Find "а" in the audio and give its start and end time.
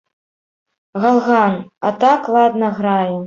1.89-1.93